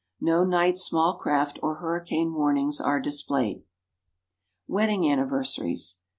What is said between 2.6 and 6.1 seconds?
are displayed. =Wedding Anniversaries.